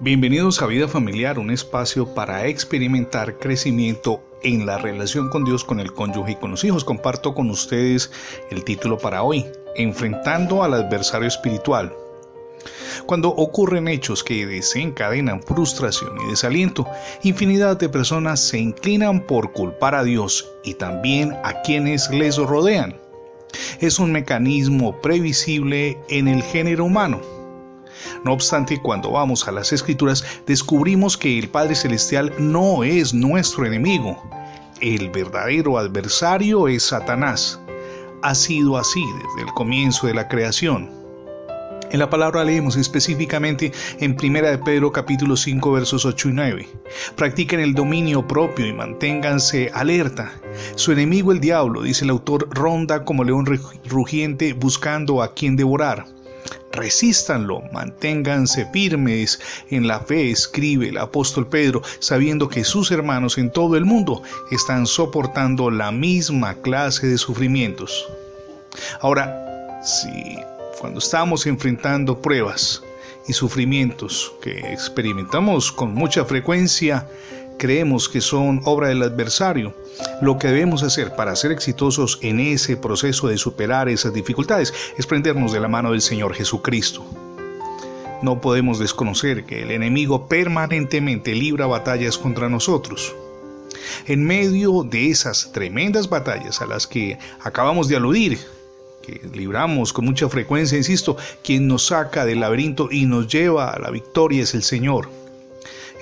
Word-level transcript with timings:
Bienvenidos 0.00 0.60
a 0.60 0.66
Vida 0.66 0.88
Familiar, 0.88 1.38
un 1.38 1.50
espacio 1.50 2.14
para 2.14 2.46
experimentar 2.46 3.38
crecimiento 3.38 4.22
en 4.42 4.66
la 4.66 4.76
relación 4.76 5.30
con 5.30 5.44
Dios, 5.44 5.64
con 5.64 5.80
el 5.80 5.92
cónyuge 5.94 6.32
y 6.32 6.36
con 6.36 6.50
los 6.50 6.64
hijos. 6.64 6.84
Comparto 6.84 7.34
con 7.34 7.48
ustedes 7.48 8.10
el 8.50 8.62
título 8.62 8.98
para 8.98 9.22
hoy, 9.22 9.46
Enfrentando 9.74 10.62
al 10.62 10.74
adversario 10.74 11.26
espiritual. 11.26 11.94
Cuando 13.06 13.30
ocurren 13.30 13.88
hechos 13.88 14.22
que 14.22 14.46
desencadenan 14.46 15.42
frustración 15.42 16.18
y 16.26 16.30
desaliento, 16.30 16.86
infinidad 17.22 17.78
de 17.78 17.88
personas 17.88 18.40
se 18.40 18.58
inclinan 18.58 19.20
por 19.20 19.52
culpar 19.52 19.94
a 19.94 20.04
Dios 20.04 20.46
y 20.62 20.74
también 20.74 21.32
a 21.42 21.62
quienes 21.62 22.10
les 22.10 22.36
rodean. 22.36 23.00
Es 23.80 23.98
un 23.98 24.12
mecanismo 24.12 25.00
previsible 25.00 25.96
en 26.10 26.28
el 26.28 26.42
género 26.42 26.84
humano 26.84 27.35
no 28.24 28.32
obstante, 28.32 28.80
cuando 28.80 29.12
vamos 29.12 29.46
a 29.46 29.52
las 29.52 29.72
escrituras, 29.72 30.24
descubrimos 30.46 31.16
que 31.16 31.38
el 31.38 31.48
Padre 31.48 31.74
Celestial 31.74 32.32
no 32.38 32.84
es 32.84 33.14
nuestro 33.14 33.66
enemigo. 33.66 34.22
El 34.80 35.10
verdadero 35.10 35.78
adversario 35.78 36.68
es 36.68 36.84
Satanás. 36.84 37.60
Ha 38.22 38.34
sido 38.34 38.76
así 38.76 39.04
desde 39.04 39.48
el 39.48 39.54
comienzo 39.54 40.06
de 40.06 40.14
la 40.14 40.28
creación. 40.28 40.90
En 41.92 42.00
la 42.00 42.10
palabra 42.10 42.42
leemos 42.42 42.76
específicamente 42.76 43.72
en 44.00 44.16
1 44.20 44.42
de 44.42 44.58
Pedro 44.58 44.90
capítulo 44.90 45.36
5 45.36 45.72
versos 45.72 46.04
8 46.04 46.30
y 46.30 46.32
9. 46.32 46.68
Practiquen 47.14 47.60
el 47.60 47.74
dominio 47.74 48.26
propio 48.26 48.66
y 48.66 48.72
manténganse 48.72 49.70
alerta. 49.72 50.32
Su 50.74 50.90
enemigo 50.90 51.30
el 51.30 51.38
diablo, 51.38 51.82
dice 51.82 52.04
el 52.04 52.10
autor, 52.10 52.48
ronda 52.50 53.04
como 53.04 53.22
león 53.22 53.46
rugiente 53.88 54.52
buscando 54.52 55.22
a 55.22 55.32
quien 55.32 55.54
devorar 55.54 56.15
resístanlo, 56.72 57.62
manténganse 57.72 58.66
firmes 58.72 59.40
en 59.70 59.86
la 59.86 60.00
fe, 60.00 60.30
escribe 60.30 60.88
el 60.88 60.98
apóstol 60.98 61.46
Pedro, 61.46 61.82
sabiendo 61.98 62.48
que 62.48 62.64
sus 62.64 62.90
hermanos 62.90 63.38
en 63.38 63.50
todo 63.50 63.76
el 63.76 63.84
mundo 63.84 64.22
están 64.50 64.86
soportando 64.86 65.70
la 65.70 65.90
misma 65.90 66.54
clase 66.54 67.06
de 67.06 67.18
sufrimientos. 67.18 68.06
Ahora, 69.00 69.80
si 69.82 70.38
cuando 70.78 70.98
estamos 70.98 71.46
enfrentando 71.46 72.20
pruebas 72.20 72.82
y 73.28 73.32
sufrimientos 73.32 74.32
que 74.40 74.58
experimentamos 74.72 75.72
con 75.72 75.94
mucha 75.94 76.24
frecuencia, 76.24 77.08
creemos 77.58 78.08
que 78.08 78.20
son 78.20 78.60
obra 78.64 78.88
del 78.88 79.02
adversario. 79.02 79.74
Lo 80.20 80.38
que 80.38 80.48
debemos 80.48 80.82
hacer 80.82 81.14
para 81.14 81.36
ser 81.36 81.52
exitosos 81.52 82.18
en 82.22 82.40
ese 82.40 82.76
proceso 82.76 83.28
de 83.28 83.38
superar 83.38 83.88
esas 83.88 84.12
dificultades 84.12 84.72
es 84.98 85.06
prendernos 85.06 85.52
de 85.52 85.60
la 85.60 85.68
mano 85.68 85.92
del 85.92 86.02
Señor 86.02 86.34
Jesucristo. 86.34 87.04
No 88.22 88.40
podemos 88.40 88.78
desconocer 88.78 89.44
que 89.44 89.62
el 89.62 89.70
enemigo 89.70 90.28
permanentemente 90.28 91.34
libra 91.34 91.66
batallas 91.66 92.16
contra 92.16 92.48
nosotros. 92.48 93.14
En 94.06 94.24
medio 94.24 94.82
de 94.82 95.10
esas 95.10 95.52
tremendas 95.52 96.08
batallas 96.08 96.60
a 96.60 96.66
las 96.66 96.86
que 96.86 97.18
acabamos 97.42 97.88
de 97.88 97.96
aludir, 97.96 98.38
que 99.02 99.20
libramos 99.32 99.92
con 99.92 100.04
mucha 100.04 100.28
frecuencia, 100.28 100.78
insisto, 100.78 101.16
quien 101.44 101.68
nos 101.68 101.86
saca 101.86 102.24
del 102.24 102.40
laberinto 102.40 102.88
y 102.90 103.06
nos 103.06 103.28
lleva 103.28 103.70
a 103.70 103.78
la 103.78 103.90
victoria 103.90 104.42
es 104.42 104.54
el 104.54 104.62
Señor. 104.62 105.08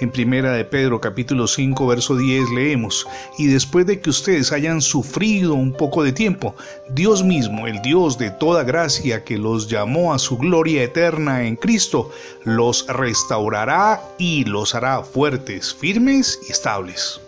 En 0.00 0.10
primera 0.10 0.52
de 0.52 0.64
Pedro 0.64 1.00
capítulo 1.00 1.46
5 1.46 1.86
verso 1.86 2.16
10 2.16 2.50
leemos, 2.50 3.06
y 3.38 3.46
después 3.46 3.86
de 3.86 4.00
que 4.00 4.10
ustedes 4.10 4.50
hayan 4.50 4.82
sufrido 4.82 5.54
un 5.54 5.72
poco 5.72 6.02
de 6.02 6.12
tiempo, 6.12 6.56
Dios 6.90 7.22
mismo, 7.22 7.68
el 7.68 7.80
Dios 7.80 8.18
de 8.18 8.30
toda 8.32 8.64
gracia 8.64 9.22
que 9.22 9.38
los 9.38 9.68
llamó 9.68 10.12
a 10.12 10.18
su 10.18 10.36
gloria 10.36 10.82
eterna 10.82 11.44
en 11.44 11.54
Cristo, 11.54 12.10
los 12.42 12.86
restaurará 12.88 14.02
y 14.18 14.44
los 14.44 14.74
hará 14.74 15.02
fuertes, 15.02 15.72
firmes 15.72 16.40
y 16.48 16.50
estables. 16.50 17.20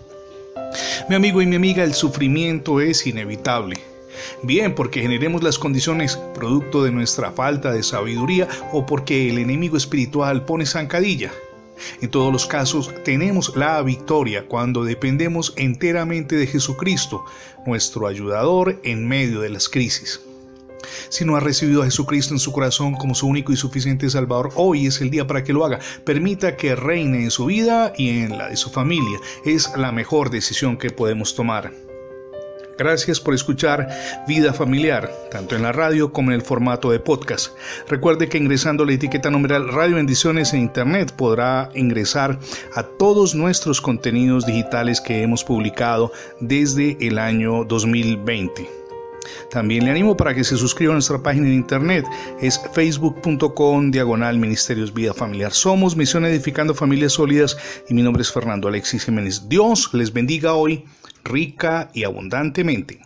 Mi 1.09 1.15
amigo 1.15 1.41
y 1.41 1.47
mi 1.47 1.55
amiga, 1.55 1.85
el 1.85 1.95
sufrimiento 1.95 2.81
es 2.81 3.07
inevitable. 3.07 3.77
Bien 4.43 4.75
porque 4.75 5.03
generemos 5.03 5.43
las 5.43 5.59
condiciones 5.59 6.17
producto 6.35 6.83
de 6.83 6.91
nuestra 6.91 7.31
falta 7.31 7.71
de 7.71 7.83
sabiduría 7.83 8.49
o 8.73 8.85
porque 8.87 9.31
el 9.31 9.39
enemigo 9.39 9.77
espiritual 9.77 10.45
pone 10.45 10.67
zancadilla. 10.67 11.33
En 12.01 12.11
todos 12.11 12.33
los 12.33 12.47
casos 12.47 12.93
tenemos 13.05 13.55
la 13.57 13.83
victoria 13.83 14.47
cuando 14.47 14.85
dependemos 14.85 15.53
enteramente 15.57 16.37
de 16.37 16.47
Jesucristo, 16.47 17.25
nuestro 17.67 18.07
ayudador 18.07 18.81
en 18.85 19.07
medio 19.07 19.41
de 19.41 19.51
las 19.51 19.69
crisis. 19.69 20.21
Si 21.09 21.25
no 21.25 21.37
ha 21.37 21.41
recibido 21.41 21.83
a 21.83 21.87
Jesucristo 21.87 22.35
en 22.35 22.41
su 22.41 22.53
corazón 22.53 22.95
como 22.95 23.15
su 23.15 23.27
único 23.27 23.53
y 23.53 23.57
suficiente 23.57 24.09
Salvador, 24.11 24.53
hoy 24.55 24.87
es 24.87 25.01
el 25.01 25.11
día 25.11 25.27
para 25.27 25.45
que 25.45 25.53
lo 25.53 25.65
haga. 25.65 25.81
Permita 26.05 26.57
que 26.57 26.77
reine 26.77 27.23
en 27.23 27.31
su 27.31 27.47
vida 27.47 27.93
y 27.97 28.21
en 28.21 28.39
la 28.39 28.49
de 28.49 28.57
su 28.57 28.71
familia. 28.71 29.19
Es 29.45 29.73
la 29.77 29.93
mejor 29.93 30.31
decisión 30.31 30.77
que 30.77 30.91
podemos 30.91 31.35
tomar. 31.35 31.86
Gracias 32.79 33.21
por 33.21 33.35
escuchar 33.35 33.89
Vida 34.29 34.53
Familiar, 34.53 35.11
tanto 35.31 35.57
en 35.57 35.63
la 35.63 35.73
radio 35.73 36.13
como 36.13 36.31
en 36.31 36.37
el 36.37 36.43
formato 36.43 36.91
de 36.91 37.01
podcast. 37.01 37.57
Recuerde 37.89 38.29
que 38.29 38.39
ingresando 38.39 38.85
la 38.85 38.93
etiqueta 38.93 39.31
numeral 39.31 39.69
Radio 39.69 39.97
Bendiciones 39.97 40.53
en 40.53 40.61
Internet 40.61 41.13
podrá 41.17 41.71
ingresar 41.75 42.39
a 42.75 42.83
todos 42.83 43.35
nuestros 43.35 43.81
contenidos 43.81 44.47
digitales 44.47 45.01
que 45.01 45.23
hemos 45.23 45.45
publicado 45.45 46.13
desde 46.41 46.97
el 47.01 47.19
año 47.19 47.65
2020. 47.65 48.86
También 49.51 49.85
le 49.85 49.91
animo 49.91 50.17
para 50.17 50.35
que 50.35 50.45
se 50.45 50.57
suscriba 50.57 50.93
a 50.93 50.95
nuestra 50.95 51.23
página 51.23 51.49
de 51.49 51.55
internet. 51.55 52.07
Es 52.41 52.61
facebook.com 52.73 53.91
diagonal 53.91 54.39
Ministerios 54.39 54.93
Vida 54.93 55.15
Familiar. 55.15 55.53
Somos 55.53 55.97
Misión 55.97 56.25
Edificando 56.25 56.75
Familias 56.75 57.13
Sólidas 57.13 57.57
y 57.89 57.95
mi 57.95 58.03
nombre 58.03 58.23
es 58.23 58.33
Fernando 58.33 58.69
Alexis 58.69 59.05
Jiménez. 59.05 59.49
Dios 59.49 59.91
les 59.93 60.13
bendiga 60.13 60.55
hoy 60.55 60.85
rica 61.25 61.91
y 61.93 62.05
abundantemente. 62.05 63.01